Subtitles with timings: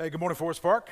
[0.00, 0.88] Hey, good morning, Forest Park.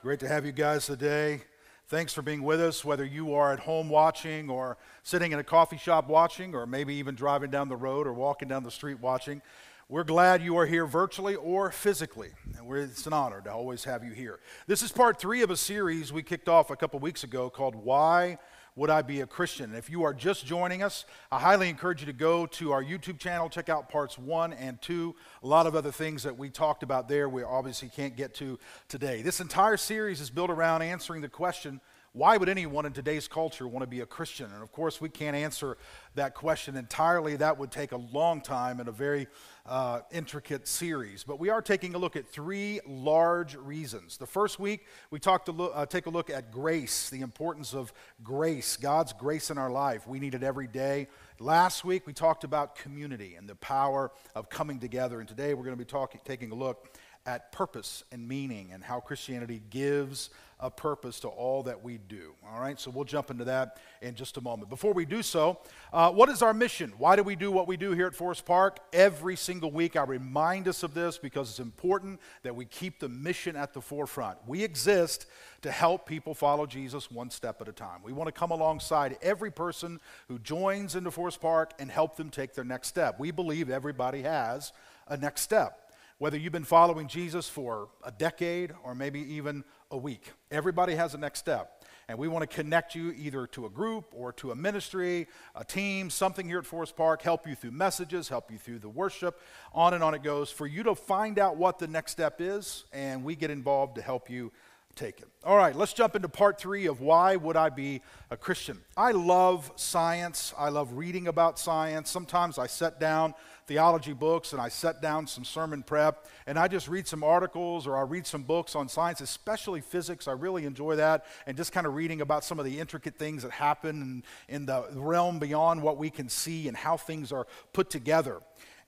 [0.00, 1.42] Great to have you guys today.
[1.88, 5.42] Thanks for being with us, whether you are at home watching or sitting in a
[5.42, 9.00] coffee shop watching, or maybe even driving down the road or walking down the street
[9.00, 9.42] watching.
[9.88, 14.04] We're glad you are here virtually or physically, and it's an honor to always have
[14.04, 14.38] you here.
[14.68, 17.74] This is part three of a series we kicked off a couple weeks ago called
[17.74, 18.38] Why
[18.80, 19.66] would I be a Christian?
[19.66, 22.82] And if you are just joining us, I highly encourage you to go to our
[22.82, 25.14] YouTube channel, check out parts one and two.
[25.42, 28.58] A lot of other things that we talked about there, we obviously can't get to
[28.88, 29.20] today.
[29.20, 33.68] This entire series is built around answering the question why would anyone in today's culture
[33.68, 34.50] want to be a Christian?
[34.52, 35.76] And of course, we can't answer
[36.16, 37.36] that question entirely.
[37.36, 39.28] That would take a long time and a very
[39.66, 41.24] uh, intricate series.
[41.24, 44.16] But we are taking a look at three large reasons.
[44.16, 47.74] The first week, we talked to look, uh, take a look at grace, the importance
[47.74, 50.06] of grace, God's grace in our life.
[50.06, 51.08] We need it every day.
[51.38, 55.20] Last week, we talked about community and the power of coming together.
[55.20, 56.88] And today, we're going to be talking, taking a look
[57.26, 60.30] at purpose and meaning and how Christianity gives
[60.62, 62.34] a purpose to all that we do.
[62.46, 64.68] All right, so we'll jump into that in just a moment.
[64.68, 65.58] Before we do so,
[65.92, 66.92] uh, what is our mission?
[66.98, 68.78] Why do we do what we do here at Forest Park?
[68.92, 73.08] Every single week, I remind us of this because it's important that we keep the
[73.08, 74.38] mission at the forefront.
[74.46, 75.26] We exist
[75.62, 78.02] to help people follow Jesus one step at a time.
[78.02, 82.28] We want to come alongside every person who joins into Forest Park and help them
[82.28, 83.18] take their next step.
[83.18, 84.72] We believe everybody has
[85.08, 85.89] a next step
[86.20, 90.32] whether you've been following Jesus for a decade or maybe even a week.
[90.50, 91.82] Everybody has a next step.
[92.08, 95.64] And we want to connect you either to a group or to a ministry, a
[95.64, 99.40] team, something here at Forest Park, help you through messages, help you through the worship,
[99.72, 102.84] on and on it goes, for you to find out what the next step is,
[102.92, 104.52] and we get involved to help you
[104.96, 105.28] take it.
[105.44, 108.78] All right, let's jump into part three of why would I be a Christian?
[108.94, 110.52] I love science.
[110.58, 112.10] I love reading about science.
[112.10, 113.34] Sometimes I set down
[113.70, 117.86] theology books and I set down some sermon prep and I just read some articles
[117.86, 120.26] or I read some books on science, especially physics.
[120.26, 123.44] I really enjoy that and just kind of reading about some of the intricate things
[123.44, 127.46] that happen in, in the realm beyond what we can see and how things are
[127.72, 128.40] put together.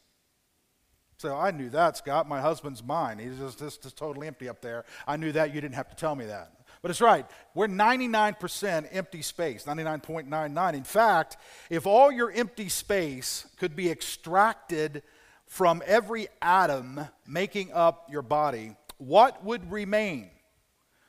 [1.19, 2.28] So I knew that, Scott.
[2.28, 3.19] My husband's mine.
[3.19, 4.84] He's just, just, just totally empty up there.
[5.06, 5.54] I knew that.
[5.54, 6.52] You didn't have to tell me that.
[6.82, 7.26] But it's right.
[7.54, 10.75] We're 99% empty space, 99.99.
[10.75, 11.38] In fact,
[11.70, 15.02] if all your empty space could be extracted
[15.46, 20.28] from every atom making up your body, what would remain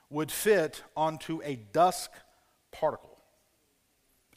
[0.10, 2.10] would fit onto a dust
[2.72, 3.18] particle.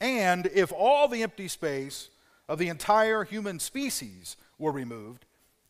[0.01, 2.09] And if all the empty space
[2.49, 5.27] of the entire human species were removed,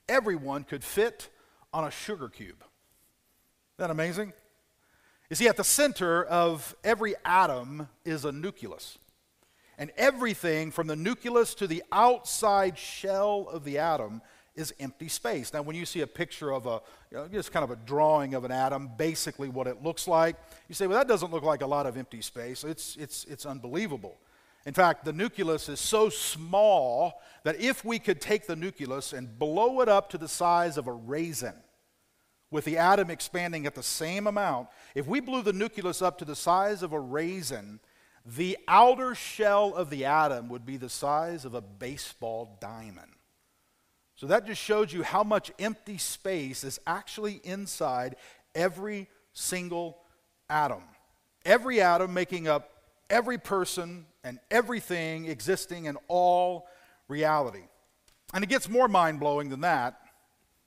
[0.09, 1.29] everyone could fit
[1.73, 2.59] on a sugar cube.
[2.59, 4.33] Isn't that amazing?
[5.31, 8.99] You see, at the center of every atom is a nucleus.
[9.77, 14.23] And everything from the nucleus to the outside shell of the atom
[14.59, 15.53] is empty space.
[15.53, 16.81] Now, when you see a picture of a,
[17.11, 20.37] you know, just kind of a drawing of an atom, basically what it looks like,
[20.69, 22.65] you say, well, that doesn't look like a lot of empty space.
[22.65, 24.19] It's, it's, it's unbelievable.
[24.67, 29.39] In fact, the nucleus is so small that if we could take the nucleus and
[29.39, 31.55] blow it up to the size of a raisin,
[32.51, 36.25] with the atom expanding at the same amount, if we blew the nucleus up to
[36.25, 37.79] the size of a raisin,
[38.25, 43.13] the outer shell of the atom would be the size of a baseball diamond.
[44.19, 48.17] So that just shows you how much empty space is actually inside
[48.55, 49.99] every single
[50.51, 50.83] atom.
[51.47, 52.71] Every atom making up
[53.09, 56.67] every person and everything existing in all
[57.09, 57.63] reality.
[58.35, 60.01] And it gets more mind blowing than that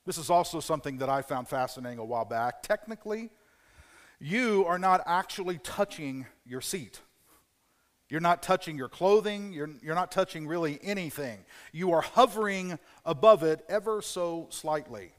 [0.06, 2.64] this is also something that I found fascinating a while back.
[2.64, 3.30] Technically,
[4.20, 7.02] you are not actually touching your seat.
[8.12, 9.54] You're not touching your clothing.
[9.54, 11.40] You're, you're not touching really anything.
[11.72, 15.14] You are hovering above it ever so slightly.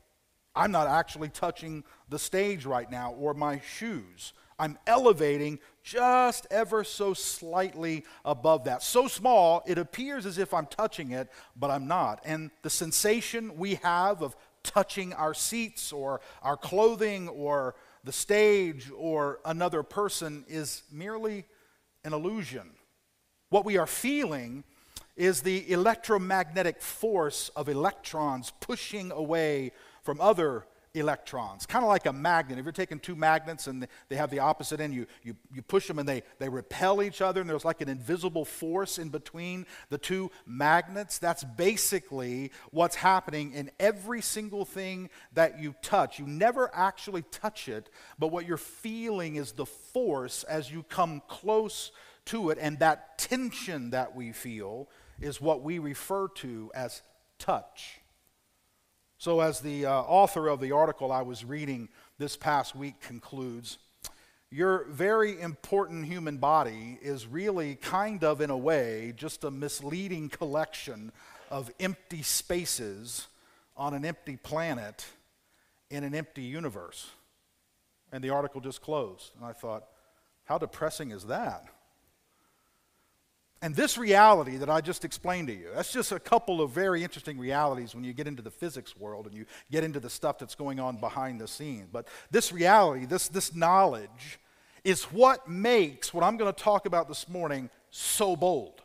[0.54, 4.34] I'm not actually touching the stage right now or my shoes.
[4.58, 8.82] I'm elevating just ever so slightly above that.
[8.82, 12.20] So small, it appears as if I'm touching it, but I'm not.
[12.26, 17.74] And the sensation we have of touching our seats or our clothing or
[18.04, 21.46] the stage or another person is merely
[22.04, 22.68] an illusion.
[23.52, 24.64] What we are feeling
[25.14, 29.72] is the electromagnetic force of electrons pushing away
[30.04, 30.64] from other
[30.94, 32.58] electrons, kind of like a magnet.
[32.58, 35.86] If you're taking two magnets and they have the opposite end, you, you, you push
[35.86, 39.66] them and they, they repel each other, and there's like an invisible force in between
[39.90, 41.18] the two magnets.
[41.18, 46.18] That's basically what's happening in every single thing that you touch.
[46.18, 51.20] You never actually touch it, but what you're feeling is the force as you come
[51.28, 51.92] close
[52.26, 54.88] to it, and that tension that we feel
[55.20, 57.02] is what we refer to as
[57.38, 58.00] touch.
[59.18, 61.88] So, as the uh, author of the article I was reading
[62.18, 63.78] this past week concludes,
[64.50, 70.28] your very important human body is really kind of, in a way, just a misleading
[70.28, 71.12] collection
[71.50, 73.28] of empty spaces
[73.76, 75.06] on an empty planet
[75.90, 77.10] in an empty universe.
[78.12, 79.30] And the article just closed.
[79.36, 79.84] And I thought,
[80.44, 81.64] how depressing is that?
[83.62, 87.04] And this reality that I just explained to you, that's just a couple of very
[87.04, 90.38] interesting realities when you get into the physics world and you get into the stuff
[90.38, 91.86] that's going on behind the scenes.
[91.92, 94.40] But this reality, this, this knowledge,
[94.82, 98.81] is what makes what I'm going to talk about this morning so bold.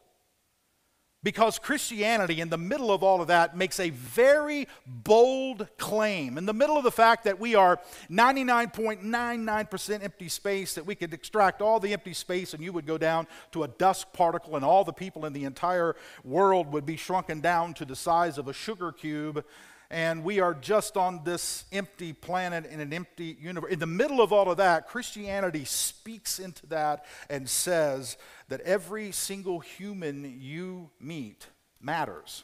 [1.28, 6.38] Because Christianity, in the middle of all of that, makes a very bold claim.
[6.38, 11.14] In the middle of the fact that we are 99.99% empty space, that we could
[11.14, 14.64] extract all the empty space and you would go down to a dust particle and
[14.64, 18.48] all the people in the entire world would be shrunken down to the size of
[18.48, 19.44] a sugar cube
[19.90, 23.72] and we are just on this empty planet in an empty universe.
[23.72, 28.18] In the middle of all of that, Christianity speaks into that and says
[28.50, 31.48] that every single human you meet
[31.80, 32.44] matters.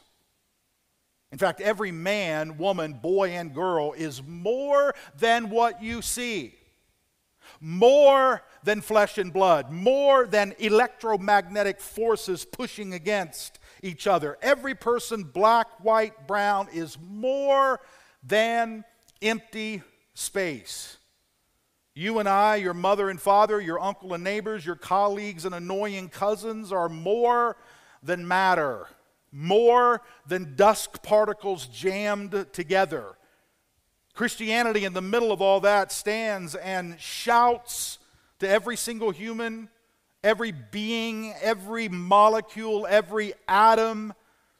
[1.32, 6.54] In fact, every man, woman, boy, and girl is more than what you see,
[7.60, 14.38] more than flesh and blood, more than electromagnetic forces pushing against each other.
[14.40, 17.80] Every person, black, white, brown, is more
[18.22, 18.84] than
[19.20, 19.82] empty
[20.14, 20.96] space.
[21.94, 26.08] You and I, your mother and father, your uncle and neighbors, your colleagues and annoying
[26.08, 27.56] cousins are more
[28.02, 28.88] than matter,
[29.30, 33.16] more than dust particles jammed together.
[34.14, 37.98] Christianity, in the middle of all that, stands and shouts
[38.38, 39.68] to every single human
[40.24, 44.14] every being, every molecule, every atom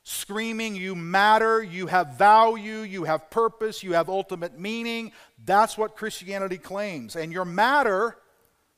[0.05, 5.11] screaming, You matter, you have value, you have purpose, you have ultimate meaning.
[5.45, 7.17] That's what Christianity claims.
[7.17, 8.17] And your matter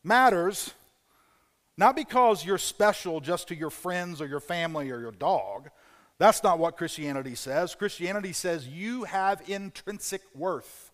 [0.03, 0.73] matters
[1.77, 5.69] not because you're special just to your friends or your family or your dog.
[6.19, 7.75] That's not what Christianity says.
[7.75, 10.91] Christianity says you have intrinsic worth.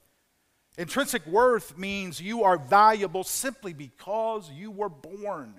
[0.77, 5.55] Intrinsic worth means you are valuable simply because you were born.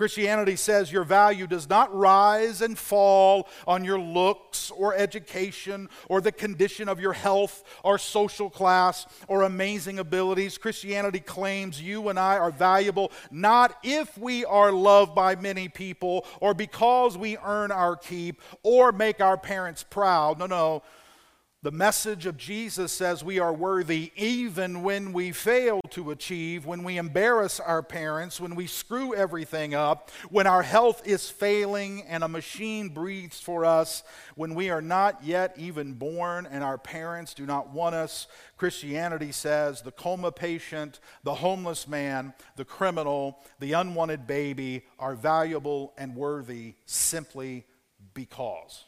[0.00, 6.22] Christianity says your value does not rise and fall on your looks or education or
[6.22, 10.56] the condition of your health or social class or amazing abilities.
[10.56, 16.24] Christianity claims you and I are valuable not if we are loved by many people
[16.40, 20.38] or because we earn our keep or make our parents proud.
[20.38, 20.82] No, no.
[21.62, 26.84] The message of Jesus says we are worthy even when we fail to achieve, when
[26.84, 32.24] we embarrass our parents, when we screw everything up, when our health is failing and
[32.24, 34.02] a machine breathes for us,
[34.36, 38.26] when we are not yet even born and our parents do not want us.
[38.56, 45.92] Christianity says the coma patient, the homeless man, the criminal, the unwanted baby are valuable
[45.98, 47.66] and worthy simply
[48.14, 48.86] because.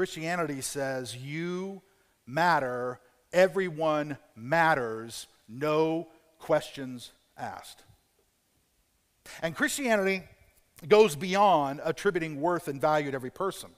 [0.00, 1.82] Christianity says you
[2.26, 2.98] matter,
[3.34, 7.82] everyone matters, no questions asked.
[9.42, 10.22] And Christianity
[10.88, 13.68] goes beyond attributing worth and value to every person.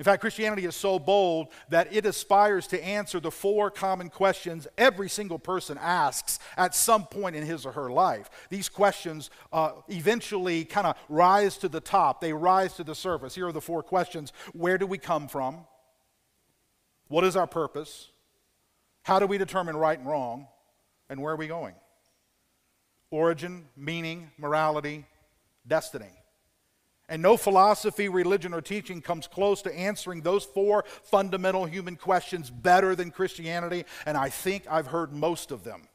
[0.00, 4.66] In fact, Christianity is so bold that it aspires to answer the four common questions
[4.78, 8.30] every single person asks at some point in his or her life.
[8.48, 13.34] These questions uh, eventually kind of rise to the top, they rise to the surface.
[13.34, 15.66] Here are the four questions Where do we come from?
[17.08, 18.08] What is our purpose?
[19.02, 20.46] How do we determine right and wrong?
[21.10, 21.74] And where are we going?
[23.10, 25.04] Origin, meaning, morality,
[25.66, 26.19] destiny.
[27.10, 32.50] And no philosophy, religion, or teaching comes close to answering those four fundamental human questions
[32.50, 35.88] better than Christianity, and I think I've heard most of them.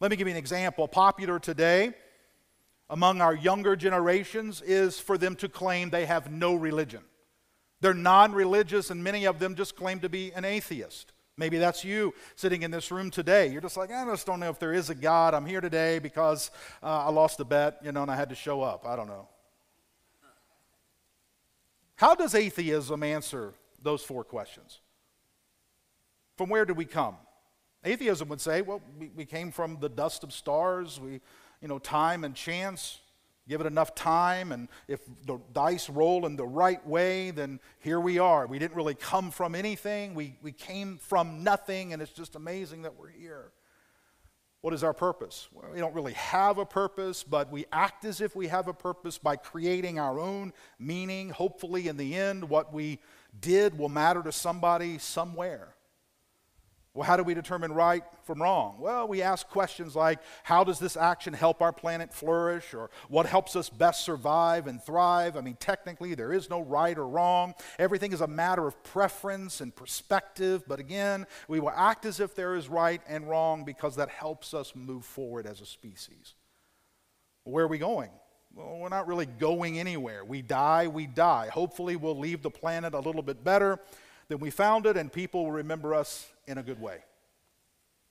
[0.00, 0.88] Let me give you an example.
[0.88, 1.94] Popular today
[2.90, 7.04] among our younger generations is for them to claim they have no religion.
[7.80, 11.12] They're non religious, and many of them just claim to be an atheist.
[11.36, 13.46] Maybe that's you sitting in this room today.
[13.46, 15.34] You're just like, I just don't know if there is a God.
[15.34, 16.50] I'm here today because
[16.82, 18.84] uh, I lost a bet, you know, and I had to show up.
[18.84, 19.28] I don't know.
[22.02, 24.80] How does atheism answer those four questions?
[26.36, 27.14] From where did we come?
[27.84, 31.20] Atheism would say, well, we, we came from the dust of stars, we,
[31.60, 32.98] you know, time and chance.
[33.48, 38.00] Give it enough time, and if the dice roll in the right way, then here
[38.00, 38.48] we are.
[38.48, 42.82] We didn't really come from anything, we, we came from nothing, and it's just amazing
[42.82, 43.52] that we're here.
[44.62, 45.48] What is our purpose?
[45.52, 48.72] Well, we don't really have a purpose, but we act as if we have a
[48.72, 51.30] purpose by creating our own meaning.
[51.30, 53.00] Hopefully, in the end, what we
[53.40, 55.74] did will matter to somebody somewhere.
[56.94, 58.76] Well, how do we determine right from wrong?
[58.78, 62.74] Well, we ask questions like how does this action help our planet flourish?
[62.74, 65.34] Or what helps us best survive and thrive?
[65.34, 67.54] I mean, technically, there is no right or wrong.
[67.78, 70.64] Everything is a matter of preference and perspective.
[70.68, 74.52] But again, we will act as if there is right and wrong because that helps
[74.52, 76.34] us move forward as a species.
[77.44, 78.10] Where are we going?
[78.54, 80.26] Well, we're not really going anywhere.
[80.26, 81.48] We die, we die.
[81.48, 83.78] Hopefully, we'll leave the planet a little bit better
[84.28, 86.98] than we found it, and people will remember us in a good way.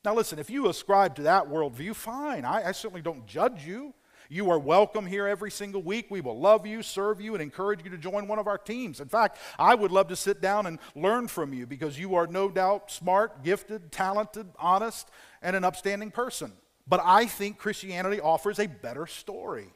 [0.04, 2.44] Now, listen, if you ascribe to that worldview, fine.
[2.44, 3.94] I, I, certainly don't judge you.
[4.30, 6.08] You are welcome here every single week.
[6.10, 9.00] We will love you, serve you, and encourage you to join one of our teams.
[9.00, 12.26] In fact, I would love to sit down and learn from you because you are
[12.26, 15.12] no doubt smart, gifted, talented, honest,
[15.42, 16.54] and an upstanding person.
[16.88, 19.68] But I think Christianity offers a better story.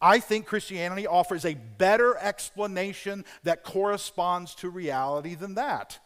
[0.00, 6.00] I think Christianity offers a better explanation that corresponds to reality than that.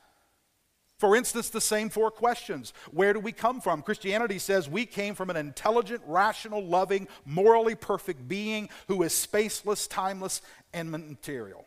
[0.99, 3.83] For instance, the same four questions Where do we come from?
[3.83, 9.88] Christianity says we came from an intelligent, rational, loving, morally perfect being who is spaceless,
[9.88, 11.67] timeless, and material.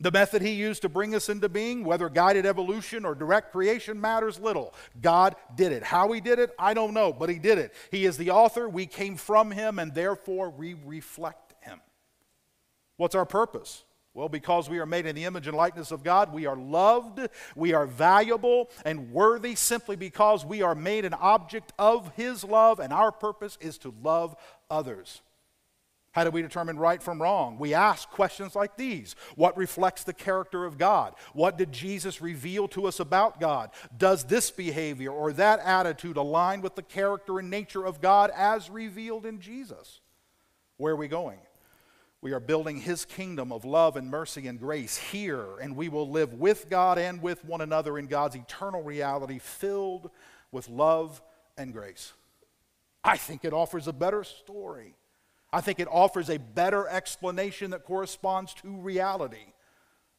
[0.00, 4.00] The method he used to bring us into being, whether guided evolution or direct creation,
[4.00, 4.74] matters little.
[5.00, 5.84] God did it.
[5.84, 7.72] How he did it, I don't know, but he did it.
[7.90, 8.68] He is the author.
[8.68, 11.80] We came from him, and therefore we reflect him.
[12.96, 13.84] What's our purpose?
[14.14, 17.18] Well, because we are made in the image and likeness of God, we are loved,
[17.56, 22.78] we are valuable and worthy simply because we are made an object of His love,
[22.78, 24.36] and our purpose is to love
[24.70, 25.20] others.
[26.12, 27.58] How do we determine right from wrong?
[27.58, 31.14] We ask questions like these What reflects the character of God?
[31.32, 33.70] What did Jesus reveal to us about God?
[33.98, 38.70] Does this behavior or that attitude align with the character and nature of God as
[38.70, 40.00] revealed in Jesus?
[40.76, 41.40] Where are we going?
[42.24, 46.08] We are building his kingdom of love and mercy and grace here, and we will
[46.08, 50.10] live with God and with one another in God's eternal reality filled
[50.50, 51.20] with love
[51.58, 52.14] and grace.
[53.04, 54.94] I think it offers a better story.
[55.52, 59.52] I think it offers a better explanation that corresponds to reality.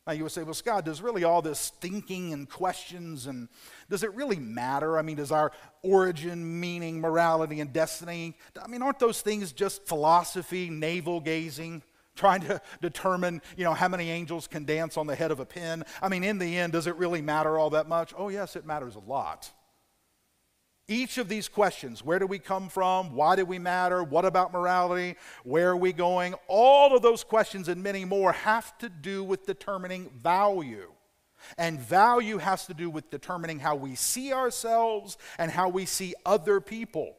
[0.05, 3.50] Now you would say, well, Scott, does really all this thinking and questions and
[3.89, 5.00] does it really matter?
[5.00, 9.88] I mean, does our origin, meaning, morality, and destiny, I mean, aren't those things just
[9.88, 11.81] philosophy, navel gazing?
[12.15, 15.45] Trying to determine, you know, how many angels can dance on the head of a
[15.45, 15.84] pin.
[16.01, 18.13] I mean, in the end, does it really matter all that much?
[18.17, 19.51] Oh, yes, it matters a lot.
[20.88, 23.15] Each of these questions where do we come from?
[23.15, 24.03] Why do we matter?
[24.03, 25.15] What about morality?
[25.43, 26.36] Where are we going?
[26.48, 30.91] All of those questions and many more have to do with determining value.
[31.57, 36.13] And value has to do with determining how we see ourselves and how we see
[36.25, 37.15] other people.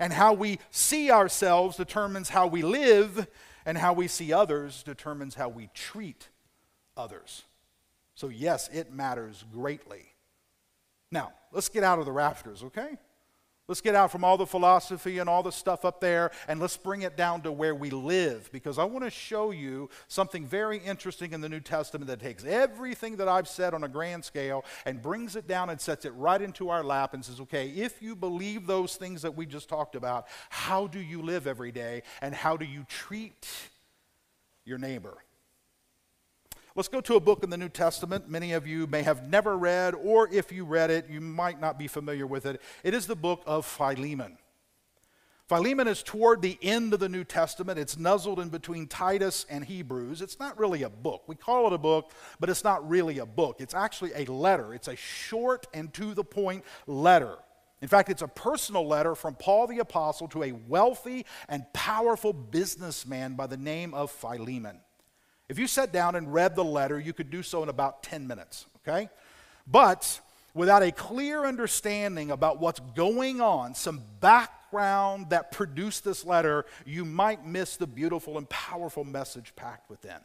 [0.00, 3.26] And how we see ourselves determines how we live,
[3.68, 6.30] and how we see others determines how we treat
[6.96, 7.44] others.
[8.14, 10.14] So, yes, it matters greatly.
[11.12, 12.96] Now, let's get out of the rafters, okay?
[13.68, 16.78] Let's get out from all the philosophy and all the stuff up there and let's
[16.78, 20.78] bring it down to where we live because I want to show you something very
[20.78, 24.64] interesting in the New Testament that takes everything that I've said on a grand scale
[24.86, 28.00] and brings it down and sets it right into our lap and says, okay, if
[28.00, 32.04] you believe those things that we just talked about, how do you live every day
[32.22, 33.46] and how do you treat
[34.64, 35.18] your neighbor?
[36.78, 39.58] Let's go to a book in the New Testament many of you may have never
[39.58, 42.62] read, or if you read it, you might not be familiar with it.
[42.84, 44.38] It is the book of Philemon.
[45.48, 47.80] Philemon is toward the end of the New Testament.
[47.80, 50.22] It's nuzzled in between Titus and Hebrews.
[50.22, 51.24] It's not really a book.
[51.26, 53.56] We call it a book, but it's not really a book.
[53.58, 54.72] It's actually a letter.
[54.72, 57.38] It's a short and to the point letter.
[57.82, 62.32] In fact, it's a personal letter from Paul the Apostle to a wealthy and powerful
[62.32, 64.78] businessman by the name of Philemon.
[65.48, 68.26] If you sat down and read the letter, you could do so in about 10
[68.26, 69.08] minutes, okay?
[69.66, 70.20] But
[70.54, 77.04] without a clear understanding about what's going on, some background that produced this letter, you
[77.04, 80.18] might miss the beautiful and powerful message packed within.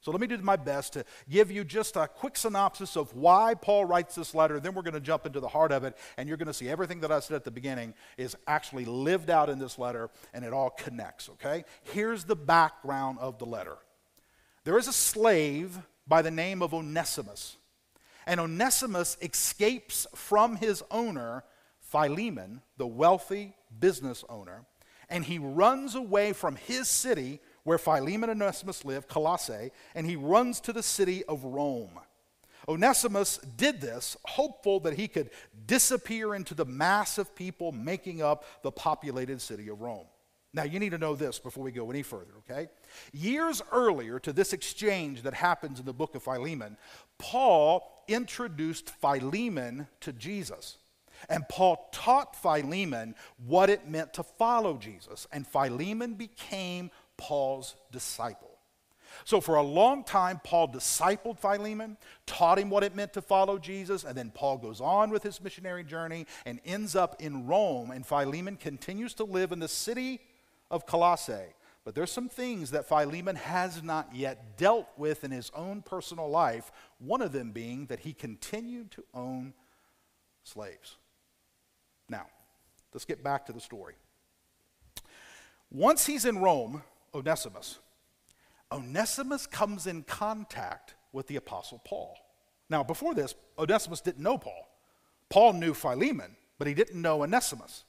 [0.00, 3.54] So let me do my best to give you just a quick synopsis of why
[3.54, 4.60] Paul writes this letter.
[4.60, 6.68] Then we're going to jump into the heart of it, and you're going to see
[6.68, 10.44] everything that I said at the beginning is actually lived out in this letter, and
[10.44, 11.64] it all connects, okay?
[11.92, 13.78] Here's the background of the letter.
[14.66, 17.56] There is a slave by the name of Onesimus,
[18.26, 21.44] And Onesimus escapes from his owner,
[21.78, 24.66] Philemon, the wealthy business owner,
[25.08, 30.16] and he runs away from his city where Philemon and Onesimus live, Colossae, and he
[30.16, 32.00] runs to the city of Rome.
[32.66, 35.30] Onesimus did this, hopeful that he could
[35.68, 40.08] disappear into the mass of people making up the populated city of Rome.
[40.52, 42.68] Now, you need to know this before we go any further, okay?
[43.12, 46.76] Years earlier to this exchange that happens in the book of Philemon,
[47.18, 50.78] Paul introduced Philemon to Jesus.
[51.28, 53.14] And Paul taught Philemon
[53.46, 55.26] what it meant to follow Jesus.
[55.32, 58.50] And Philemon became Paul's disciple.
[59.24, 63.58] So, for a long time, Paul discipled Philemon, taught him what it meant to follow
[63.58, 67.90] Jesus, and then Paul goes on with his missionary journey and ends up in Rome.
[67.90, 70.20] And Philemon continues to live in the city
[70.70, 71.54] of Colossae.
[71.84, 76.28] But there's some things that Philemon has not yet dealt with in his own personal
[76.28, 79.54] life, one of them being that he continued to own
[80.42, 80.96] slaves.
[82.08, 82.26] Now,
[82.92, 83.94] let's get back to the story.
[85.70, 86.82] Once he's in Rome,
[87.14, 87.78] Onesimus,
[88.72, 92.16] Onesimus comes in contact with the Apostle Paul.
[92.68, 94.68] Now, before this, Onesimus didn't know Paul.
[95.28, 97.84] Paul knew Philemon, but he didn't know Onesimus.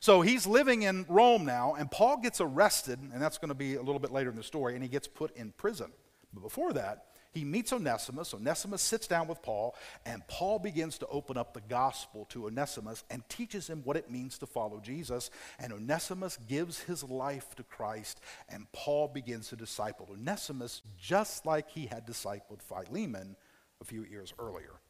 [0.00, 3.74] So he's living in Rome now, and Paul gets arrested, and that's going to be
[3.74, 5.90] a little bit later in the story, and he gets put in prison.
[6.32, 8.32] But before that, he meets Onesimus.
[8.32, 9.74] Onesimus sits down with Paul,
[10.06, 14.10] and Paul begins to open up the gospel to Onesimus and teaches him what it
[14.10, 15.30] means to follow Jesus.
[15.58, 21.70] And Onesimus gives his life to Christ, and Paul begins to disciple Onesimus just like
[21.70, 23.36] he had discipled Philemon
[23.80, 24.80] a few years earlier.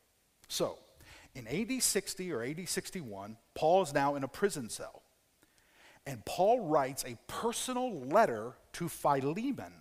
[0.48, 0.78] So,
[1.34, 5.02] in AD 60 or AD 61, Paul is now in a prison cell.
[6.06, 9.72] And Paul writes a personal letter to Philemon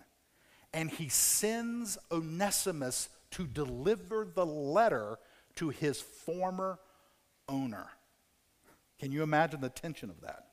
[0.72, 5.18] and he sends Onesimus to deliver the letter
[5.56, 6.78] to his former
[7.48, 7.86] owner.
[8.98, 10.44] Can you imagine the tension of that?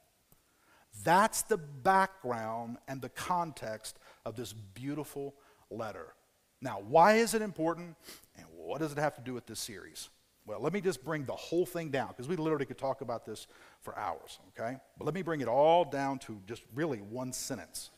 [1.03, 5.35] That's the background and the context of this beautiful
[5.69, 6.13] letter.
[6.61, 7.95] Now, why is it important?
[8.37, 10.09] And what does it have to do with this series?
[10.45, 13.25] Well, let me just bring the whole thing down because we literally could talk about
[13.25, 13.47] this
[13.81, 14.77] for hours, okay?
[14.97, 17.89] But let me bring it all down to just really one sentence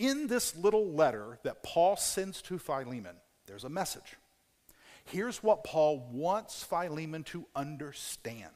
[0.00, 4.16] in this little letter that Paul sends to Philemon, there's a message.
[5.04, 8.50] Here's what Paul wants Philemon to understand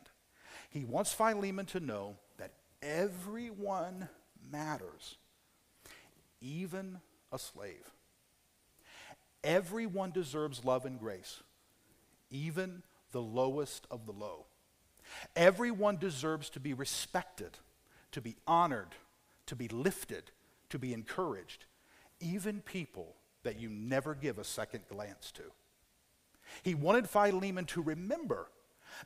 [0.71, 2.51] he wants Philemon to know that
[2.83, 4.09] everyone
[4.51, 5.19] matters,
[6.41, 6.99] even
[7.31, 7.93] a slave.
[9.45, 11.45] Everyone deserves love and grace,
[12.29, 12.83] even
[13.15, 14.45] the lowest of the low.
[15.37, 17.57] Everyone deserves to be respected,
[18.11, 18.89] to be honored,
[19.47, 20.33] to be lifted,
[20.71, 21.65] to be encouraged,
[22.19, 25.43] even people that you never give a second glance to.
[26.65, 28.49] He wanted Philemon to remember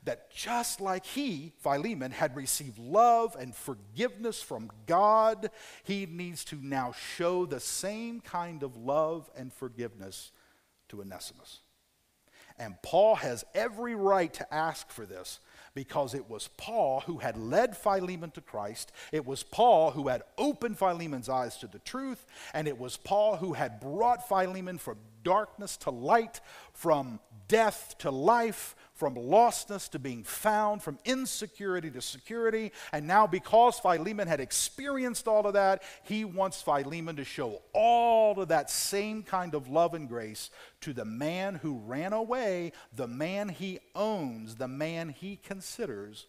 [0.05, 5.51] that just like he, Philemon, had received love and forgiveness from God,
[5.83, 10.31] he needs to now show the same kind of love and forgiveness
[10.89, 11.59] to Onesimus.
[12.59, 15.39] And Paul has every right to ask for this
[15.73, 18.91] because it was Paul who had led Philemon to Christ.
[19.11, 22.25] It was Paul who had opened Philemon's eyes to the truth.
[22.53, 26.41] And it was Paul who had brought Philemon from darkness to light,
[26.73, 32.73] from death to life, from lostness to being found, from insecurity to security.
[32.91, 38.41] And now, because Philemon had experienced all of that, he wants Philemon to show all
[38.41, 40.49] of that same kind of love and grace
[40.81, 46.27] to the man who ran away, the man he owns, the man he considers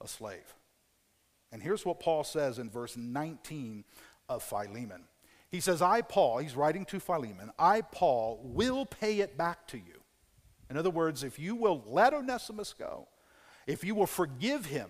[0.00, 0.56] a slave.
[1.52, 3.84] And here's what Paul says in verse 19
[4.28, 5.04] of Philemon.
[5.50, 9.76] He says, I, Paul, he's writing to Philemon, I, Paul, will pay it back to
[9.76, 10.01] you
[10.72, 13.06] in other words, if you will let Onesimus go,
[13.66, 14.88] if you will forgive him,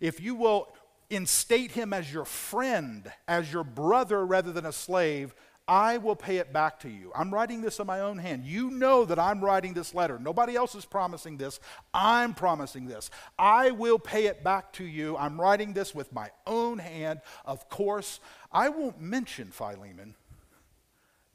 [0.00, 0.68] if you will
[1.10, 5.32] instate him as your friend, as your brother rather than a slave,
[5.68, 7.12] I will pay it back to you.
[7.14, 8.44] I'm writing this in my own hand.
[8.44, 10.18] You know that I'm writing this letter.
[10.18, 11.60] Nobody else is promising this.
[11.94, 13.08] I'm promising this.
[13.38, 15.16] I will pay it back to you.
[15.16, 17.20] I'm writing this with my own hand.
[17.44, 18.18] Of course,
[18.50, 20.16] I won't mention, Philemon,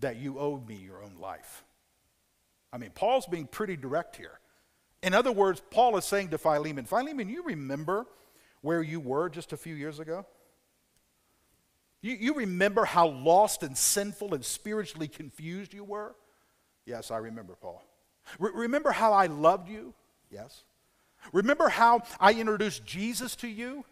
[0.02, 1.64] that you owed me your own life.
[2.74, 4.40] I mean, Paul's being pretty direct here.
[5.04, 8.06] In other words, Paul is saying to Philemon, Philemon, you remember
[8.62, 10.26] where you were just a few years ago?
[12.02, 16.16] You, you remember how lost and sinful and spiritually confused you were?
[16.86, 17.84] Yes, I remember, Paul.
[18.40, 19.94] Re- remember how I loved you?
[20.32, 20.64] Yes.
[21.34, 23.86] Remember how I introduced Jesus to you?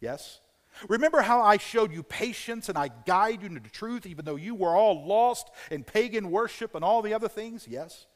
[0.00, 0.40] Yes.
[0.88, 4.36] Remember how I showed you patience and I guided you into the truth, even though
[4.36, 7.66] you were all lost in pagan worship and all the other things?
[7.68, 8.06] Yes.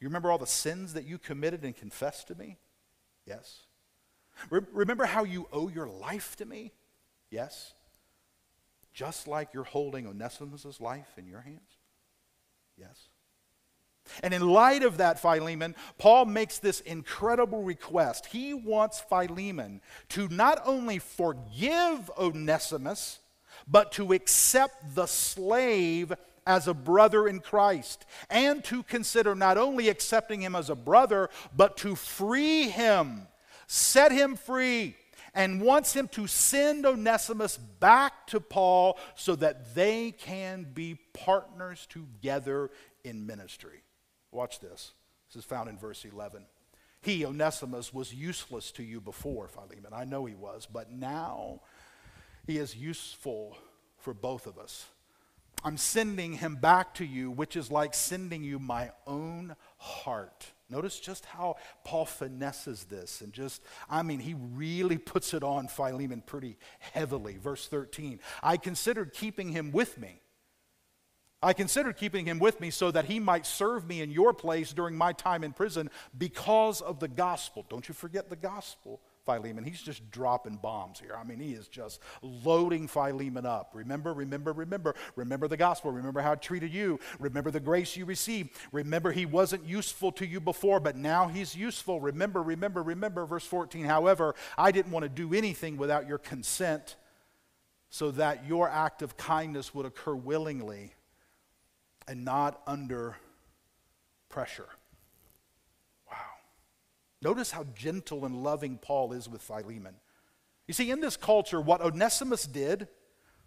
[0.00, 2.58] You remember all the sins that you committed and confessed to me?
[3.26, 3.62] Yes.
[4.50, 6.72] Re- remember how you owe your life to me?
[7.30, 7.74] Yes.
[8.92, 11.78] Just like you're holding Onesimus' life in your hands?
[12.76, 13.08] Yes.
[14.22, 18.26] And in light of that, Philemon, Paul makes this incredible request.
[18.26, 23.20] He wants Philemon to not only forgive Onesimus,
[23.66, 26.12] but to accept the slave
[26.46, 31.30] as a brother in Christ, and to consider not only accepting him as a brother,
[31.56, 33.26] but to free him,
[33.66, 34.94] set him free,
[35.34, 41.86] and wants him to send Onesimus back to Paul so that they can be partners
[41.88, 42.70] together
[43.04, 43.83] in ministry.
[44.34, 44.92] Watch this.
[45.28, 46.44] This is found in verse 11.
[47.00, 49.92] He, Onesimus, was useless to you before, Philemon.
[49.92, 51.60] I know he was, but now
[52.46, 53.56] he is useful
[53.98, 54.86] for both of us.
[55.62, 60.46] I'm sending him back to you, which is like sending you my own heart.
[60.68, 65.68] Notice just how Paul finesses this and just, I mean, he really puts it on
[65.68, 67.36] Philemon pretty heavily.
[67.36, 70.20] Verse 13 I considered keeping him with me
[71.44, 74.72] I considered keeping him with me so that he might serve me in your place
[74.72, 77.66] during my time in prison because of the gospel.
[77.68, 79.62] Don't you forget the gospel, Philemon.
[79.62, 81.14] He's just dropping bombs here.
[81.14, 83.72] I mean, he is just loading Philemon up.
[83.74, 84.94] Remember, remember, remember.
[85.16, 85.92] Remember the gospel.
[85.92, 86.98] Remember how it treated you.
[87.18, 88.50] Remember the grace you received.
[88.72, 92.00] Remember he wasn't useful to you before, but now he's useful.
[92.00, 93.26] Remember, remember, remember.
[93.26, 93.84] Verse 14.
[93.84, 96.96] However, I didn't want to do anything without your consent
[97.90, 100.94] so that your act of kindness would occur willingly
[102.06, 103.16] and not under
[104.28, 104.68] pressure.
[106.10, 106.16] Wow.
[107.22, 109.94] Notice how gentle and loving Paul is with Philemon.
[110.66, 112.88] You see, in this culture, what Onesimus did,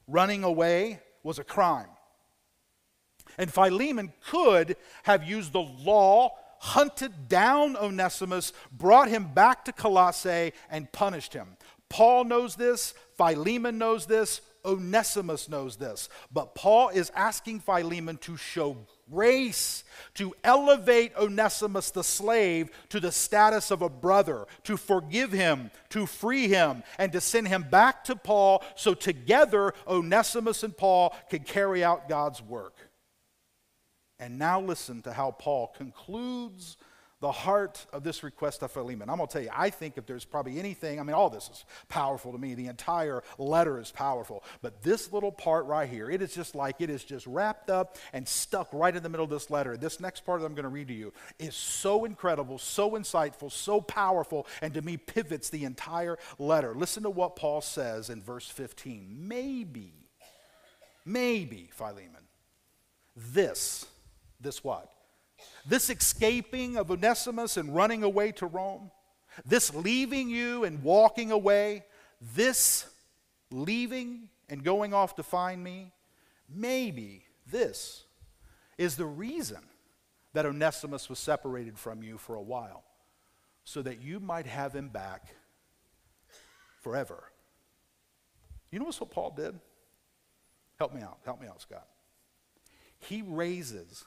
[0.08, 1.90] running away, was a crime.
[3.38, 10.54] And Philemon could have used the law, hunted down Onesimus, brought him back to Colossae,
[10.70, 11.58] and punished him.
[11.90, 16.10] Paul knows this, Philemon knows this, Onesimus knows this.
[16.32, 18.78] But Paul is asking Philemon to show
[19.10, 19.84] grace,
[20.16, 26.06] to elevate Onesimus the slave to the status of a brother, to forgive him, to
[26.06, 31.46] free him, and to send him back to Paul so together Onesimus and Paul could
[31.46, 32.76] carry out God's work.
[34.20, 36.76] And now listen to how Paul concludes
[37.20, 39.10] the heart of this request of Philemon.
[39.10, 41.50] I'm going to tell you, I think if there's probably anything, I mean, all this
[41.52, 42.54] is powerful to me.
[42.54, 44.44] The entire letter is powerful.
[44.62, 47.98] But this little part right here, it is just like it is just wrapped up
[48.14, 49.78] and stuck right in the middle of this letter.
[49.78, 53.52] This next part that I'm going to read to you is so incredible, so insightful,
[53.52, 56.76] so powerful, and to me pivots the entire letter.
[56.76, 59.28] Listen to what Paul says in verse 15.
[59.28, 59.94] Maybe,
[61.04, 62.28] maybe, Philemon,
[63.16, 63.88] this,
[64.40, 64.92] this what?
[65.66, 68.92] This escaping of Onesimus and running away to Rome,
[69.46, 71.84] this leaving you and walking away,
[72.36, 72.88] this
[73.52, 75.92] leaving and going off to find me,
[76.50, 78.06] maybe this
[78.78, 79.60] is the reason
[80.34, 82.84] that Onesimus was separated from you for a while,
[83.64, 85.28] so that you might have him back
[86.82, 87.24] forever.
[88.72, 89.60] You notice what Paul did?
[90.78, 91.18] Help me out.
[91.26, 91.88] Help me out, Scott.
[93.00, 94.06] He raises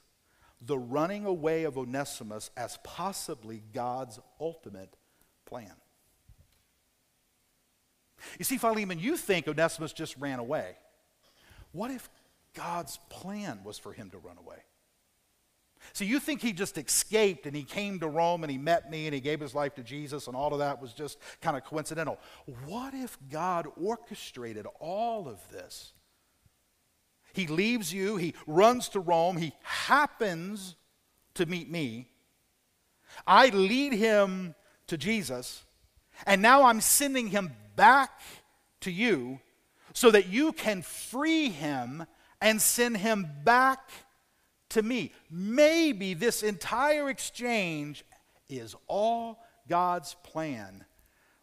[0.61, 4.97] the running away of Onesimus as possibly God's ultimate
[5.47, 5.73] plan.
[8.39, 10.77] You see, Philemon, you think Onesimus just ran away.
[11.73, 12.09] What if
[12.55, 14.59] God's plan was for him to run away?
[15.95, 19.07] See, you think he just escaped and he came to Rome and he met me
[19.07, 21.65] and he gave his life to Jesus and all of that was just kind of
[21.65, 22.19] coincidental.
[22.67, 25.93] What if God orchestrated all of this
[27.33, 30.77] he leaves you, he runs to Rome, he happens
[31.35, 32.09] to meet me.
[33.27, 34.55] I lead him
[34.87, 35.65] to Jesus,
[36.27, 38.21] and now I'm sending him back
[38.81, 39.41] to you
[39.93, 42.07] so that you can free him
[42.41, 43.91] and send him back
[44.71, 45.13] to me.
[45.31, 48.05] Maybe this entire exchange
[48.49, 50.85] is all God's plan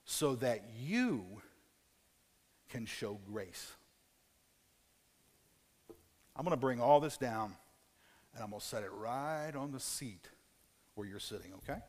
[0.05, 1.41] so that you
[2.69, 3.73] can show grace.
[6.37, 7.55] I'm going to bring all this down
[8.35, 10.29] and I'm going to set it right on the seat
[10.93, 11.79] where you're sitting, okay?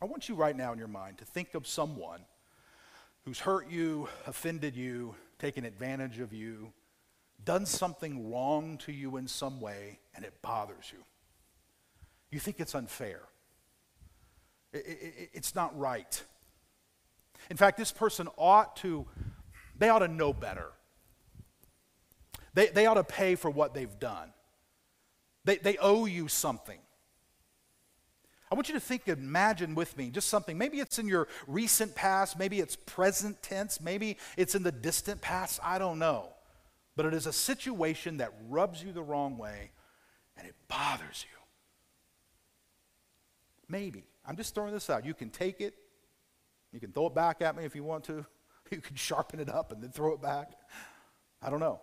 [0.00, 2.20] I want you right now in your mind to think of someone
[3.24, 6.72] who's hurt you, offended you, taken advantage of you,
[7.44, 10.98] done something wrong to you in some way, and it bothers you.
[12.30, 13.22] You think it's unfair.
[14.72, 16.22] It, it, it's not right.
[17.50, 19.06] In fact, this person ought to,
[19.76, 20.68] they ought to know better.
[22.54, 24.32] They, they ought to pay for what they've done.
[25.44, 26.78] They, they owe you something.
[28.50, 30.58] I want you to think, imagine with me just something.
[30.58, 35.20] Maybe it's in your recent past, maybe it's present tense, maybe it's in the distant
[35.20, 36.30] past, I don't know.
[36.96, 39.70] But it is a situation that rubs you the wrong way
[40.36, 41.38] and it bothers you.
[43.68, 44.04] Maybe.
[44.26, 45.06] I'm just throwing this out.
[45.06, 45.74] You can take it,
[46.72, 48.26] you can throw it back at me if you want to,
[48.72, 50.50] you can sharpen it up and then throw it back.
[51.40, 51.80] I don't know.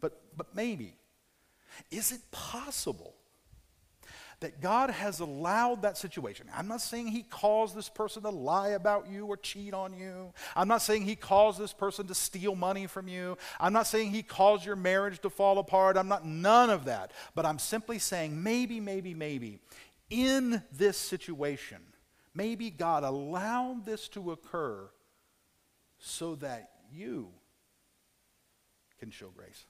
[0.00, 0.96] But, but maybe.
[1.90, 3.14] Is it possible
[4.40, 6.46] that God has allowed that situation.
[6.54, 10.32] I'm not saying He caused this person to lie about you or cheat on you.
[10.56, 13.36] I'm not saying He caused this person to steal money from you.
[13.60, 15.98] I'm not saying He caused your marriage to fall apart.
[15.98, 17.12] I'm not, none of that.
[17.34, 19.60] But I'm simply saying maybe, maybe, maybe
[20.08, 21.78] in this situation,
[22.34, 24.88] maybe God allowed this to occur
[25.98, 27.28] so that you
[28.98, 29.66] can show grace.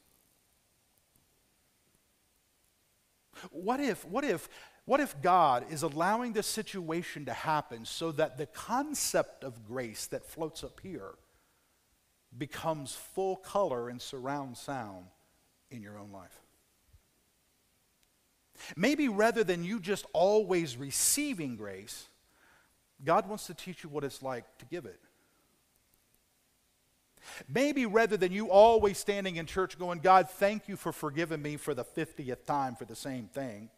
[3.51, 4.49] What if, what if,
[4.85, 10.07] what if God is allowing this situation to happen so that the concept of grace
[10.09, 11.13] that floats up here
[12.37, 15.07] becomes full color and surround sound
[15.71, 16.41] in your own life?
[18.77, 22.09] Maybe rather than you just always receiving grace,
[23.05, 25.01] God wants to teach you what it's like to give it.
[27.49, 31.57] Maybe rather than you always standing in church going, God, thank you for forgiving me
[31.57, 33.71] for the 50th time for the same thing.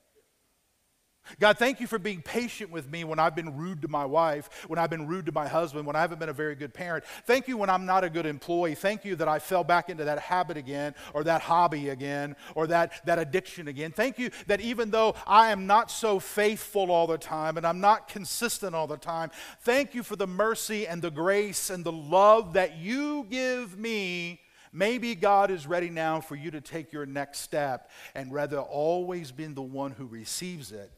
[1.39, 4.65] God, thank you for being patient with me when I've been rude to my wife,
[4.69, 7.05] when I've been rude to my husband, when I haven't been a very good parent.
[7.27, 8.75] Thank you when I'm not a good employee.
[8.75, 12.67] Thank you that I fell back into that habit again, or that hobby again, or
[12.69, 13.93] that, that addiction again.
[13.93, 17.81] Thank you that even though I am not so faithful all the time and I'm
[17.81, 19.31] not consistent all the time,
[19.61, 24.41] thank you for the mercy and the grace and the love that you give me.
[24.73, 29.31] Maybe God is ready now for you to take your next step and rather always
[29.31, 30.91] being the one who receives it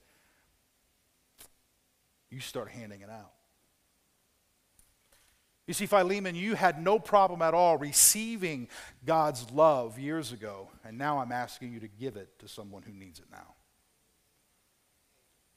[2.34, 3.32] you start handing it out.
[5.66, 8.68] You see, Philemon, you had no problem at all receiving
[9.06, 12.92] God's love years ago, and now I'm asking you to give it to someone who
[12.92, 13.54] needs it now.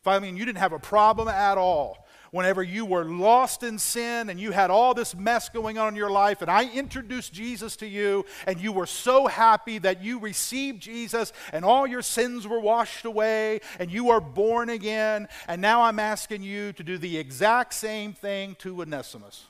[0.04, 4.40] Philemon, you didn't have a problem at all whenever you were lost in sin and
[4.40, 7.88] you had all this mess going on in your life, and I introduced Jesus to
[7.88, 12.60] you, and you were so happy that you received Jesus and all your sins were
[12.60, 17.18] washed away and you are born again, and now I'm asking you to do the
[17.18, 19.46] exact same thing to Onesimus.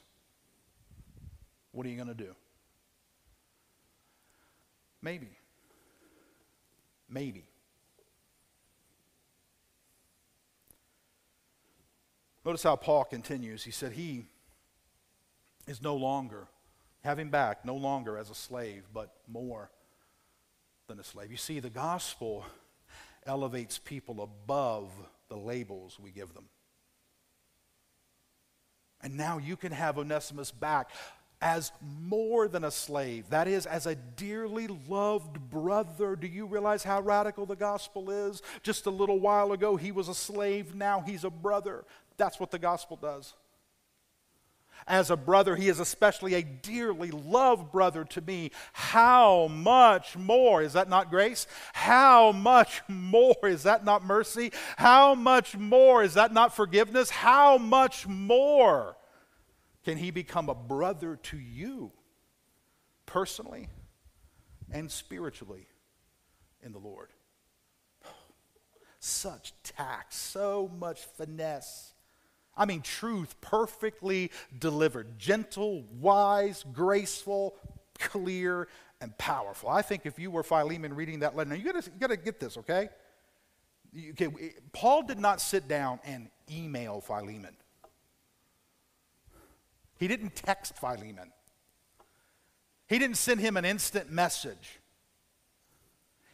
[1.71, 2.35] What are you going to do?
[5.01, 5.29] Maybe.
[7.09, 7.46] Maybe.
[12.47, 13.65] Notice how Paul continues.
[13.65, 14.23] He said, He
[15.67, 16.47] is no longer,
[17.03, 19.69] having back, no longer as a slave, but more
[20.87, 21.29] than a slave.
[21.29, 22.45] You see, the gospel
[23.25, 24.89] elevates people above
[25.27, 26.45] the labels we give them.
[29.01, 30.91] And now you can have Onesimus back
[31.41, 33.29] as more than a slave.
[33.29, 36.15] That is, as a dearly loved brother.
[36.15, 38.41] Do you realize how radical the gospel is?
[38.63, 40.73] Just a little while ago, he was a slave.
[40.73, 41.83] Now he's a brother.
[42.17, 43.33] That's what the gospel does.
[44.85, 48.51] As a brother, he is especially a dearly loved brother to me.
[48.73, 50.61] How much more?
[50.61, 51.47] Is that not grace?
[51.73, 53.35] How much more?
[53.43, 54.51] Is that not mercy?
[54.77, 56.03] How much more?
[56.03, 57.09] Is that not forgiveness?
[57.09, 58.97] How much more
[59.83, 61.91] can he become a brother to you
[63.05, 63.69] personally
[64.71, 65.67] and spiritually
[66.61, 67.09] in the Lord?
[68.99, 71.93] Such tact, so much finesse
[72.57, 77.55] I mean, truth perfectly delivered, gentle, wise, graceful,
[77.99, 78.67] clear,
[78.99, 79.69] and powerful.
[79.69, 82.39] I think if you were Philemon reading that letter, now you gotta, you gotta get
[82.39, 82.89] this, okay?
[84.11, 84.53] okay?
[84.73, 87.55] Paul did not sit down and email Philemon.
[89.99, 91.31] He didn't text Philemon.
[92.87, 94.79] He didn't send him an instant message.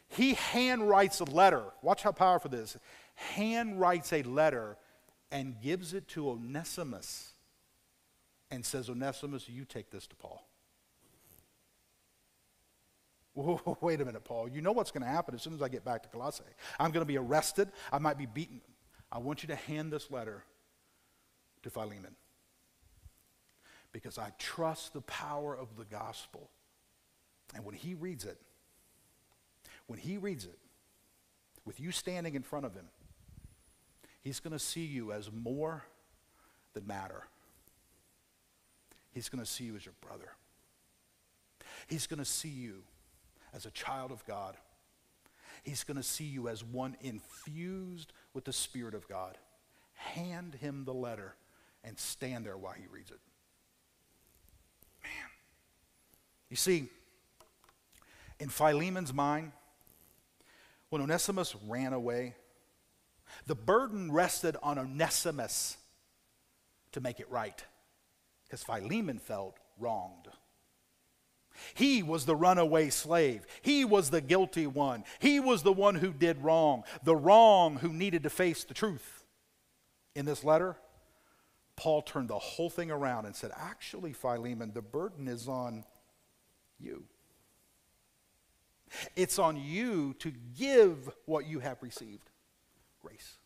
[0.10, 1.64] He handwrites a letter.
[1.82, 2.82] Watch how powerful this is.
[3.36, 4.78] Handwrites a letter
[5.34, 7.34] and gives it to Onesimus
[8.52, 10.48] and says, Onesimus, you take this to Paul.
[13.34, 14.48] Whoa, wait a minute, Paul.
[14.48, 16.44] You know what's going to happen as soon as I get back to Colossae.
[16.80, 17.72] I'm going to be arrested.
[17.92, 18.62] I might be beaten.
[19.12, 20.44] I want you to hand this letter
[21.64, 22.16] to Philemon
[23.92, 26.52] because I trust the power of the gospel.
[27.56, 28.40] And when he reads it,
[29.88, 30.60] when he reads it,
[31.66, 32.86] with you standing in front of him,
[34.24, 35.84] He's going to see you as more
[36.74, 37.24] than matter.
[39.12, 40.32] He's going to see you as your brother.
[41.88, 42.84] He's going to see you
[43.54, 44.56] as a child of God.
[45.64, 49.38] He's going to see you as one infused with the Spirit of God.
[49.94, 51.36] Hand him the letter
[51.84, 53.20] and stand there while he reads it.
[55.04, 55.12] Man.
[56.50, 56.88] You see,
[58.40, 59.52] in Philemon's mind,
[60.90, 62.36] when Onesimus ran away,
[63.48, 65.78] the burden rested on Onesimus
[66.92, 67.64] to make it right
[68.46, 70.28] because Philemon felt wronged.
[71.76, 73.46] He was the runaway slave.
[73.62, 75.04] He was the guilty one.
[75.20, 79.24] He was the one who did wrong, the wrong who needed to face the truth.
[80.16, 80.78] In this letter,
[81.76, 85.84] Paul turned the whole thing around and said, Actually, Philemon, the burden is on
[86.80, 87.04] you.
[89.16, 92.30] It's on you to give what you have received
[93.04, 93.38] grace.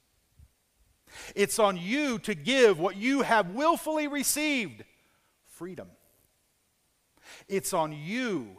[1.35, 4.83] It's on you to give what you have willfully received
[5.45, 5.87] freedom.
[7.47, 8.57] It's on you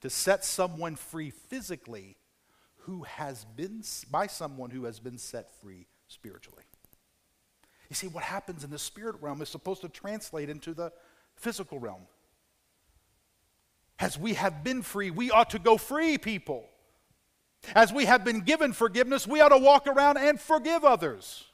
[0.00, 2.16] to set someone free physically
[2.80, 6.64] who has been by someone who has been set free spiritually.
[7.88, 10.92] You see, what happens in the spirit realm is supposed to translate into the
[11.36, 12.02] physical realm.
[13.98, 16.66] As we have been free, we ought to go free, people.
[17.74, 21.44] As we have been given forgiveness, we ought to walk around and forgive others.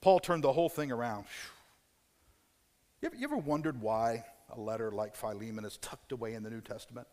[0.00, 1.26] Paul turned the whole thing around.
[3.02, 7.06] You ever, wondered why a letter like Philemon is tucked away in the New Testament?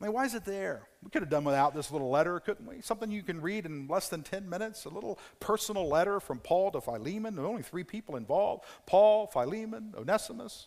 [0.00, 0.88] I mean, why is it there?
[1.02, 2.80] We could have done without this little letter, couldn't we?
[2.80, 6.72] Something you can read in less than 10 minutes, a little personal letter from Paul
[6.72, 7.36] to Philemon.
[7.36, 10.66] There are only three people involved Paul, Philemon, Onesimus.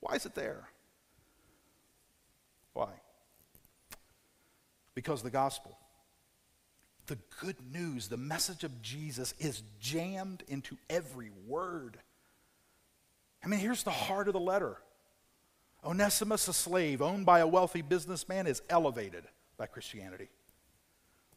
[0.00, 0.68] Why is it there?
[2.72, 2.88] Why?
[4.96, 5.78] Because the gospel,
[7.06, 11.98] the good news, the message of Jesus is jammed into every word.
[13.44, 14.78] I mean, here's the heart of the letter
[15.84, 19.24] Onesimus, a slave owned by a wealthy businessman, is elevated
[19.58, 20.28] by Christianity.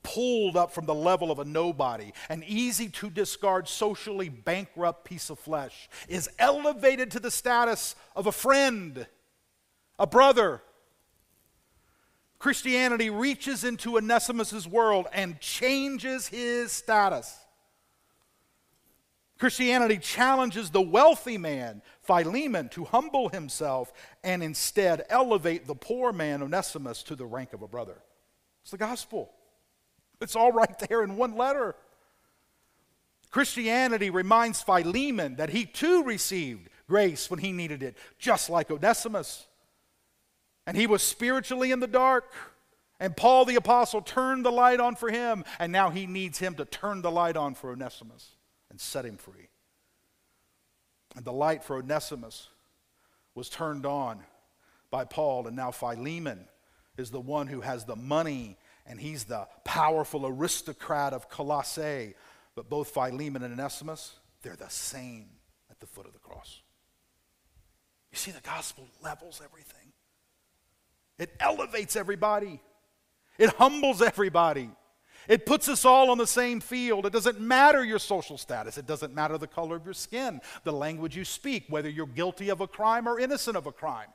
[0.04, 5.30] Pulled up from the level of a nobody, an easy to discard, socially bankrupt piece
[5.30, 9.06] of flesh, is elevated to the status of a friend,
[10.00, 10.62] a brother.
[12.39, 17.38] Christianity reaches into Onesimus' world and changes his status.
[19.38, 26.41] Christianity challenges the wealthy man, Philemon, to humble himself and instead elevate the poor man,
[26.41, 28.02] Onesimus, to the rank of a brother.
[28.62, 29.32] It's the gospel.
[30.21, 31.75] It's all right there in one letter.
[33.32, 39.45] Christianity reminds Philemon that he too received grace when he needed it, just like Onesimus.
[40.70, 42.32] And he was spiritually in the dark.
[43.00, 46.54] And Paul the Apostle turned the light on for him, and now he needs him
[46.56, 48.36] to turn the light on for Onesimus
[48.70, 49.50] and set him free.
[51.16, 52.50] And the light for Onesimus
[53.34, 54.20] was turned on
[54.92, 56.46] by Paul, and now Philemon
[56.98, 58.56] is the one who has the money
[58.86, 62.14] and he's the powerful aristocrat of Colossae.
[62.54, 65.30] But both Philemon and Onesimus, they're the same
[65.72, 66.62] at the foot of the cross.
[68.12, 69.79] You see, the gospel levels everything,
[71.20, 72.62] it elevates everybody,
[73.38, 74.72] it humbles everybody.
[75.28, 77.06] It puts us all on the same field.
[77.06, 78.80] It doesn't matter your social status.
[78.80, 82.50] It doesn't matter the color of your skin, the language you speak, whether you're guilty
[82.50, 84.08] of a crime or innocent of a crime.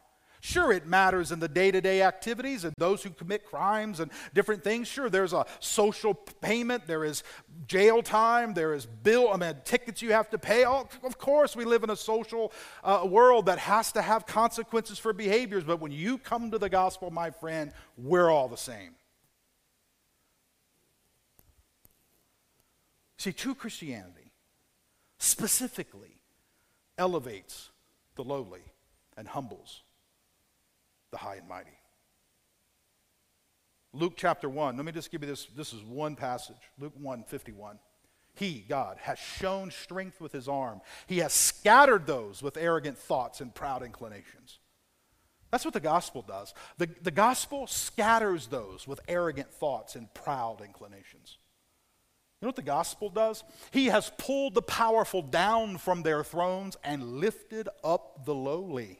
[0.46, 4.10] Sure, it matters in the day to day activities and those who commit crimes and
[4.34, 4.86] different things.
[4.86, 7.22] Sure, there's a social payment, there is
[7.66, 10.66] jail time, there is bill, I mean, tickets you have to pay.
[10.66, 12.52] Oh, of course, we live in a social
[12.84, 16.68] uh, world that has to have consequences for behaviors, but when you come to the
[16.68, 18.96] gospel, my friend, we're all the same.
[23.16, 24.30] See, true Christianity
[25.16, 26.18] specifically
[26.98, 27.70] elevates
[28.14, 28.60] the lowly
[29.16, 29.83] and humbles
[31.14, 31.70] the high and mighty.
[33.92, 35.46] Luke chapter 1, let me just give you this.
[35.56, 36.56] This is one passage.
[36.80, 37.78] Luke 1 51.
[38.34, 40.80] He, God, has shown strength with his arm.
[41.06, 44.58] He has scattered those with arrogant thoughts and proud inclinations.
[45.52, 46.52] That's what the gospel does.
[46.78, 51.38] The, the gospel scatters those with arrogant thoughts and proud inclinations.
[52.40, 53.44] You know what the gospel does?
[53.70, 58.98] He has pulled the powerful down from their thrones and lifted up the lowly.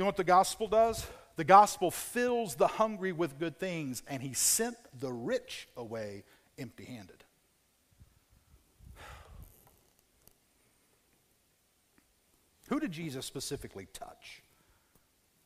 [0.00, 1.06] You know what the gospel does?
[1.36, 6.24] The gospel fills the hungry with good things, and he sent the rich away
[6.56, 7.22] empty handed.
[12.68, 14.42] Who did Jesus specifically touch?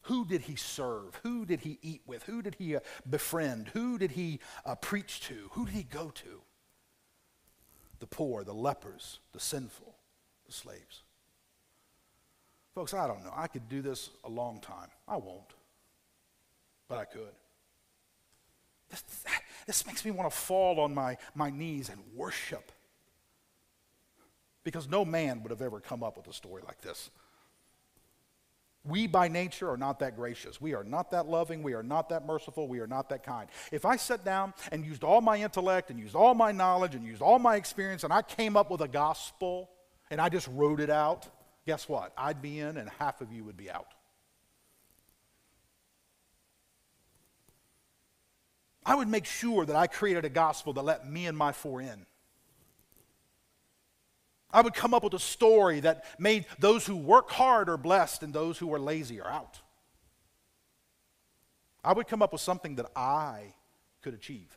[0.02, 1.18] Who did he serve?
[1.24, 2.22] Who did he eat with?
[2.22, 2.80] Who did he uh,
[3.10, 3.70] befriend?
[3.72, 5.48] Who did he uh, preach to?
[5.54, 6.42] Who did he go to?
[7.98, 9.96] The poor, the lepers, the sinful,
[10.46, 11.02] the slaves.
[12.74, 13.32] Folks, I don't know.
[13.34, 14.88] I could do this a long time.
[15.06, 15.54] I won't.
[16.88, 17.32] But I could.
[18.90, 19.04] This,
[19.66, 22.72] this makes me want to fall on my, my knees and worship.
[24.64, 27.10] Because no man would have ever come up with a story like this.
[28.86, 30.60] We, by nature, are not that gracious.
[30.60, 31.62] We are not that loving.
[31.62, 32.68] We are not that merciful.
[32.68, 33.48] We are not that kind.
[33.72, 37.04] If I sat down and used all my intellect and used all my knowledge and
[37.04, 39.70] used all my experience and I came up with a gospel
[40.10, 41.28] and I just wrote it out,
[41.66, 42.12] guess what?
[42.16, 43.94] I'd be in and half of you would be out.
[48.86, 51.80] I would make sure that I created a gospel that let me and my four
[51.80, 52.04] in.
[54.50, 58.22] I would come up with a story that made those who work hard are blessed
[58.22, 59.60] and those who are lazy are out.
[61.82, 63.54] I would come up with something that I
[64.00, 64.56] could achieve.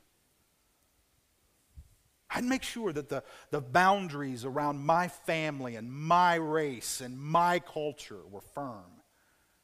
[2.29, 7.59] I'd make sure that the, the boundaries around my family and my race and my
[7.59, 8.83] culture were firm.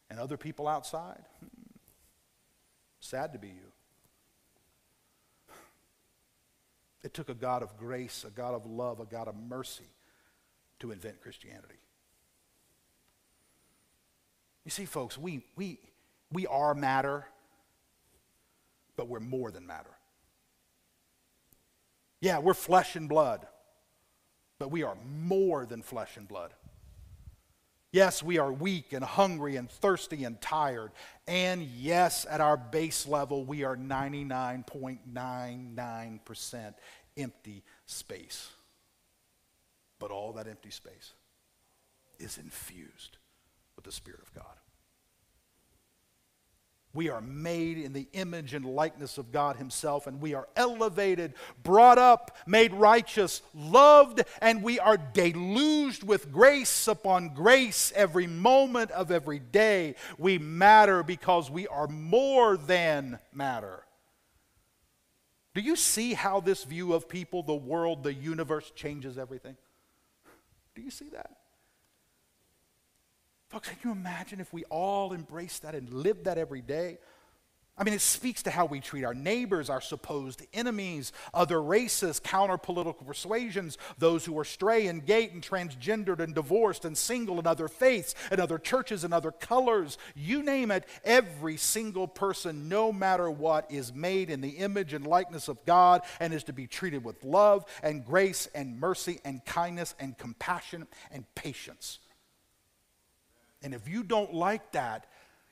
[0.10, 1.48] And other people outside, hmm,
[3.00, 3.72] sad to be you.
[7.04, 9.90] It took a God of grace, a God of love, a God of mercy
[10.80, 11.76] to invent Christianity.
[14.64, 15.80] You see, folks, we, we,
[16.32, 17.26] we are matter,
[18.96, 19.90] but we're more than matter.
[22.24, 23.46] Yeah, we're flesh and blood,
[24.58, 24.96] but we are
[25.26, 26.54] more than flesh and blood.
[27.92, 30.94] Yes, we are weak and hungry and thirsty and tired.
[31.28, 36.74] And yes, at our base level, we are 99.99%
[37.18, 38.52] empty space.
[40.00, 41.12] But all that empty space
[42.20, 43.18] is infused
[43.76, 44.46] with the Spirit of God.
[46.96, 51.34] We are made in the image and likeness of God Himself, and we are elevated,
[51.64, 58.92] brought up, made righteous, loved, and we are deluged with grace upon grace every moment
[58.92, 59.96] of every day.
[60.20, 63.84] We matter because we are more than matter.
[65.56, 69.56] Do you see how this view of people, the world, the universe changes everything?
[70.76, 71.38] Do you see that?
[73.54, 76.98] Folks, can you imagine if we all embraced that and lived that every day?
[77.78, 82.20] I mean, it speaks to how we treat our neighbors, our supposed enemies, other races,
[82.20, 87.38] counter political persuasions, those who are stray and gay and transgendered and divorced and single
[87.38, 90.00] and other faiths and other churches and other colors.
[90.16, 95.06] You name it, every single person, no matter what, is made in the image and
[95.06, 99.46] likeness of God and is to be treated with love and grace and mercy and
[99.46, 102.00] kindness and compassion and patience.
[103.64, 105.08] And if you don't like that,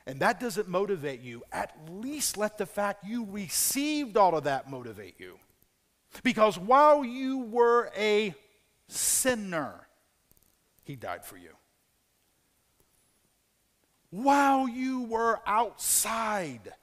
[0.06, 4.70] and that doesn't motivate you, at least let the fact you received all of that
[4.70, 5.38] motivate you.
[6.24, 8.36] Because while you were a
[8.88, 9.88] sinner,
[10.84, 11.52] he died for you.
[14.10, 16.74] While you were outside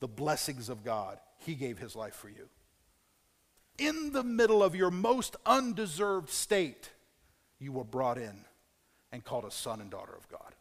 [0.00, 2.48] the blessings of God, he gave his life for you.
[3.78, 6.90] In the middle of your most undeserved state,
[7.60, 8.44] you were brought in
[9.12, 10.54] and called a son and daughter of God.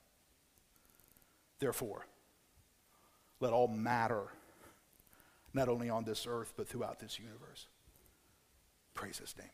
[1.62, 2.08] Therefore,
[3.40, 4.24] let all matter,
[5.54, 7.68] not only on this earth, but throughout this universe,
[8.96, 9.52] praise his name.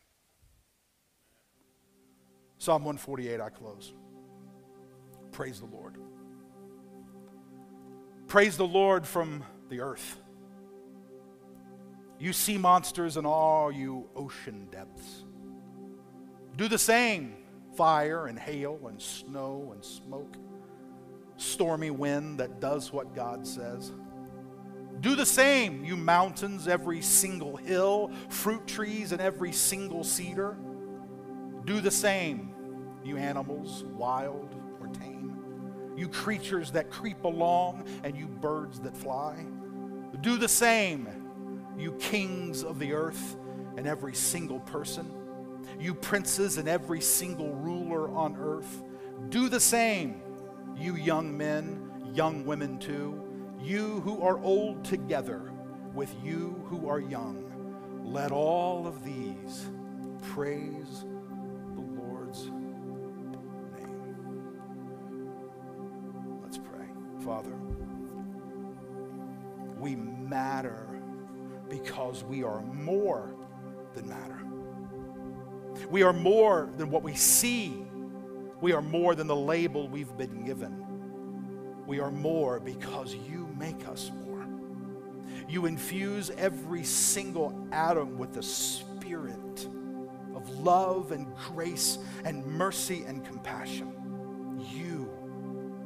[2.56, 3.92] Psalm 148, I close.
[5.32, 5.98] Praise the Lord.
[8.26, 10.16] Praise the Lord from the earth.
[12.18, 15.24] You sea monsters and all you ocean depths.
[16.56, 17.36] Do the same,
[17.76, 20.36] fire and hail and snow and smoke
[21.38, 23.92] stormy wind that does what God says.
[25.00, 30.56] Do the same, you mountains, every single hill, fruit trees, and every single cedar.
[31.64, 32.52] Do the same,
[33.04, 35.94] you animals, wild or tame.
[35.96, 39.46] You creatures that creep along, and you birds that fly.
[40.20, 41.08] Do the same,
[41.78, 43.36] you kings of the earth,
[43.76, 45.14] and every single person.
[45.78, 48.82] You princes and every single ruler on earth.
[49.28, 50.22] Do the same,
[50.78, 53.20] you young men, young women too,
[53.60, 55.52] you who are old together
[55.94, 57.44] with you who are young,
[58.04, 59.66] let all of these
[60.22, 61.04] praise
[61.74, 62.44] the Lord's
[63.76, 64.14] name.
[66.42, 66.86] Let's pray.
[67.24, 67.56] Father,
[69.78, 70.86] we matter
[71.68, 73.34] because we are more
[73.94, 74.40] than matter.
[75.90, 77.87] We are more than what we see
[78.60, 80.84] we are more than the label we've been given.
[81.86, 84.46] We are more because you make us more.
[85.48, 89.68] You infuse every single atom with the spirit
[90.34, 93.92] of love and grace and mercy and compassion.
[94.72, 95.10] You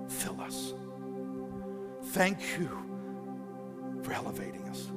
[0.09, 0.75] fill us.
[2.07, 2.69] Thank you
[4.03, 4.91] for elevating us.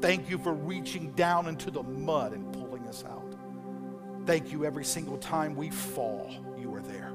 [0.00, 3.34] Thank you for reaching down into the mud and pulling us out.
[4.24, 6.32] Thank you every single time we fall,
[6.82, 7.12] there.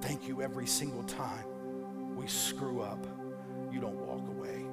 [0.00, 1.44] Thank you every single time
[2.16, 3.04] we screw up,
[3.72, 4.64] you don't walk away.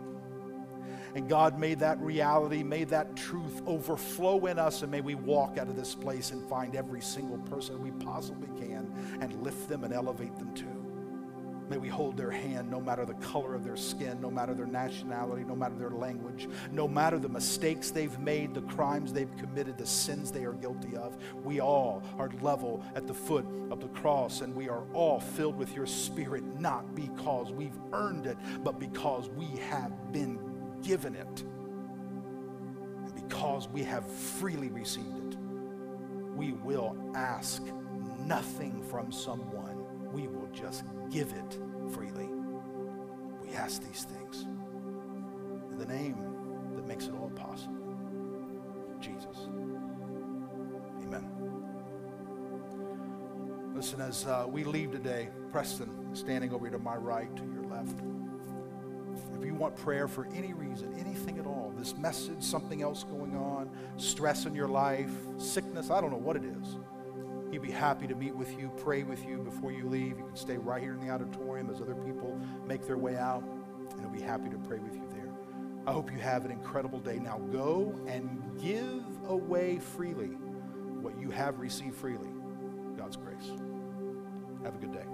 [1.16, 5.58] And God, may that reality, may that truth overflow in us, and may we walk
[5.58, 9.84] out of this place and find every single person we possibly can and lift them
[9.84, 10.79] and elevate them too.
[11.70, 14.66] May we hold their hand no matter the color of their skin, no matter their
[14.66, 19.78] nationality, no matter their language, no matter the mistakes they've made, the crimes they've committed,
[19.78, 21.16] the sins they are guilty of.
[21.44, 25.58] We all are level at the foot of the cross, and we are all filled
[25.58, 30.40] with your spirit, not because we've earned it, but because we have been
[30.82, 31.44] given it.
[33.06, 35.38] And because we have freely received it,
[36.36, 37.62] we will ask
[38.26, 39.79] nothing from someone.
[40.54, 41.60] Just give it
[41.94, 42.30] freely.
[43.42, 44.48] We ask these things
[45.72, 46.18] in the name
[46.76, 47.80] that makes it all possible
[49.02, 49.48] Jesus.
[51.04, 51.26] Amen.
[53.74, 57.98] Listen, as uh, we leave today, Preston standing over to my right, to your left.
[59.38, 63.38] If you want prayer for any reason, anything at all, this message, something else going
[63.38, 66.78] on, stress in your life, sickness, I don't know what it is
[67.52, 70.20] He'd be happy to meet with you, pray with you before you leave.
[70.20, 73.44] You can stay right here in the auditorium as other people make their way out,
[73.92, 75.32] and he'll be happy to pray with you there.
[75.88, 77.18] I hope you have an incredible day.
[77.18, 80.36] Now go and give away freely
[81.02, 82.30] what you have received freely.
[82.98, 83.52] God's grace.
[84.64, 85.06] Have a good day.